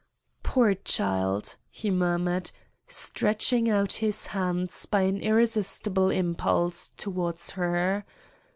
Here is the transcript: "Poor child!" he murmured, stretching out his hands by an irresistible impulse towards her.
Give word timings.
"Poor 0.41 0.73
child!" 0.73 1.57
he 1.69 1.91
murmured, 1.91 2.49
stretching 2.87 3.69
out 3.69 3.93
his 4.01 4.25
hands 4.33 4.87
by 4.87 5.01
an 5.03 5.19
irresistible 5.21 6.09
impulse 6.09 6.89
towards 6.97 7.51
her. 7.51 8.03